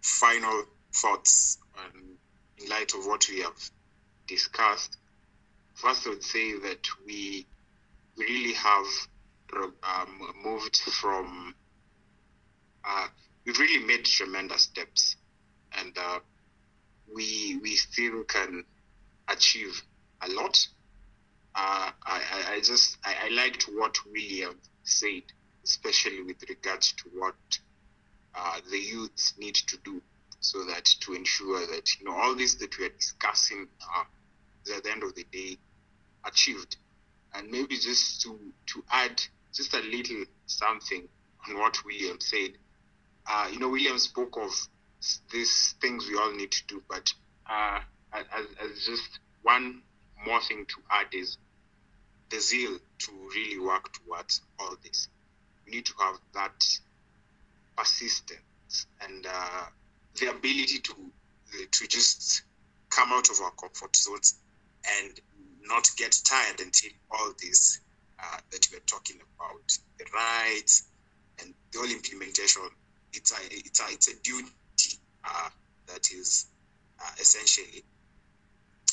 [0.00, 0.62] final
[0.94, 2.16] thoughts and
[2.62, 3.70] in light of what we have
[4.26, 4.96] discussed,
[5.74, 7.46] first I would say that we
[8.16, 8.86] really have
[9.56, 11.54] um, moved from,
[12.88, 13.06] uh,
[13.44, 15.16] we've really made tremendous steps
[15.78, 16.20] and uh,
[17.14, 18.64] we, we still can
[19.28, 19.82] achieve
[20.22, 20.66] a lot.
[21.54, 25.22] Uh, I, I just I, I, liked what William said,
[25.64, 27.34] especially with regards to what
[28.34, 30.00] uh, the youths need to do,
[30.40, 33.66] so that to ensure that you know all this that we are discussing
[34.64, 35.56] is at the end of the day
[36.24, 36.76] achieved,
[37.34, 39.20] and maybe just to to add
[39.52, 41.08] just a little something
[41.48, 42.50] on what William said.
[43.30, 44.50] Uh, you know, William spoke of
[45.30, 47.12] these things we all need to do, but
[47.48, 47.80] uh,
[48.12, 48.24] as,
[48.62, 49.82] as just one
[50.26, 51.36] more thing to add is
[52.30, 55.08] the zeal to really work towards all this.
[55.66, 56.78] We need to have that
[57.76, 59.64] persistence and uh,
[60.20, 60.94] the ability to
[61.70, 62.42] to just
[62.90, 64.34] come out of our comfort zones
[65.00, 65.20] and
[65.62, 67.80] not get tired until all this
[68.22, 70.84] uh, that we're talking about, the rights
[71.40, 72.62] and the whole implementation,
[73.12, 74.50] it's a it's a it's a duty
[75.24, 75.48] uh,
[75.86, 76.46] that is
[77.00, 77.84] uh, essentially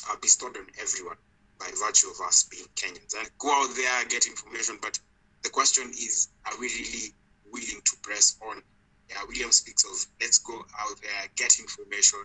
[0.09, 1.17] are bestowed on everyone
[1.59, 3.15] by virtue of us being Kenyans.
[3.17, 4.77] And go out there, get information.
[4.81, 4.99] But
[5.43, 7.13] the question is, are we really
[7.51, 8.61] willing to press on?
[9.09, 12.19] Yeah, William speaks of let's go out there, get information,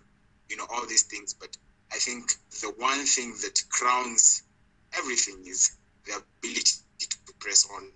[0.49, 1.35] you know, all these things.
[1.35, 1.57] But
[1.93, 4.43] I think the one thing that crowns
[4.97, 5.77] everything is
[6.07, 7.91] the ability to press on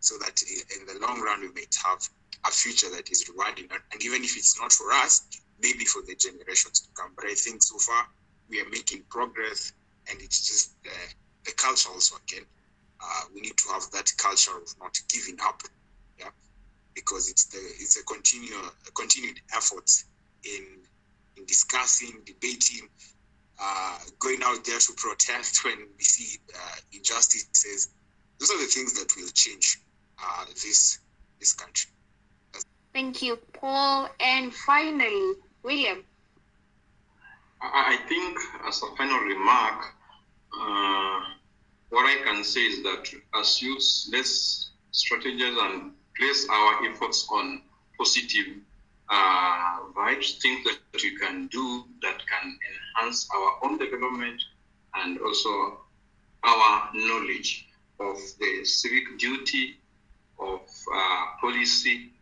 [0.00, 2.08] so that in the long run we may have
[2.48, 3.68] a future that is rewarding.
[3.92, 5.26] And even if it's not for us,
[5.60, 7.12] maybe for the generations to come.
[7.16, 8.06] But I think so far
[8.48, 9.72] we are making progress,
[10.10, 10.90] and it's just uh,
[11.44, 12.44] the culture also again.
[13.02, 15.62] Uh, we need to have that culture of not giving up,
[16.18, 16.30] yeah,
[16.94, 19.90] because it's the it's a continual a continued effort
[20.44, 20.64] in
[21.36, 22.88] in discussing, debating,
[23.60, 27.88] uh, going out there to protest when we see uh, injustices.
[28.38, 29.78] Those are the things that will change
[30.22, 30.98] uh, this
[31.38, 31.90] this country.
[32.96, 34.08] Thank you, Paul.
[34.20, 36.02] And finally, William.
[37.60, 39.92] I think, as a final remark,
[40.58, 41.20] uh,
[41.90, 43.06] what I can say is that
[43.38, 47.60] as youths, let's strategize and place our efforts on
[47.98, 48.46] positive
[49.10, 52.58] uh, vibes, things that we can do that can
[52.98, 54.42] enhance our own development
[54.94, 55.80] and also
[56.44, 57.68] our knowledge
[58.00, 59.76] of the civic duty,
[60.38, 60.60] of
[60.94, 62.12] uh, policy,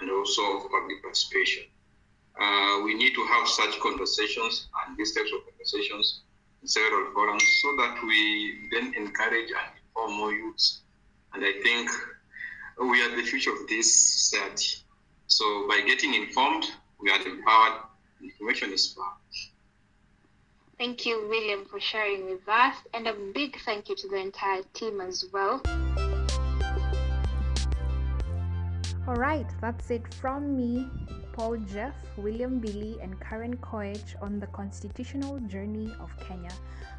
[0.00, 1.64] and also of public participation.
[2.40, 6.22] Uh, we need to have such conversations and these types of conversations
[6.62, 10.80] in several forums so that we then encourage and inform more youths.
[11.32, 11.90] And I think
[12.80, 14.78] we are the future of this society.
[15.26, 16.64] So by getting informed,
[17.00, 17.82] we are empowered.
[18.22, 19.14] Information is power.
[20.78, 24.62] Thank you, William, for sharing with us, and a big thank you to the entire
[24.74, 25.62] team as well.
[29.06, 30.88] All right, that's it from me,
[31.34, 36.52] Paul Jeff, William Billy, and Karen Koech on the constitutional journey of Kenya.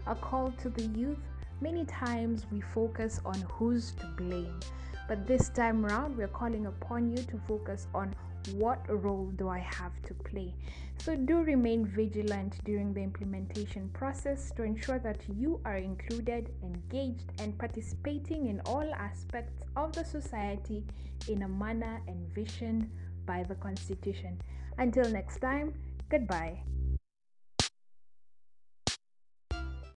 [0.06, 1.18] A call to the youth.
[1.62, 4.60] Many times we focus on who's to blame,
[5.08, 8.14] but this time around, we're calling upon you to focus on
[8.54, 10.54] what role do I have to play?
[10.98, 17.32] So do remain vigilant during the implementation process to ensure that you are included, engaged,
[17.40, 20.84] and participating in all aspects of the society
[21.28, 22.90] in a manner envisioned
[23.26, 24.40] by the Constitution.
[24.78, 25.74] Until next time,
[26.10, 26.60] goodbye.